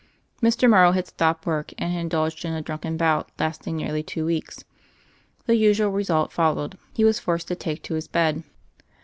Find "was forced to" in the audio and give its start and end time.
7.05-7.55